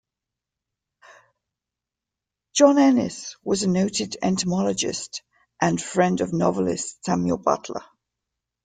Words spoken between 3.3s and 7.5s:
was a noted entomologist, and friend of novelist Samuel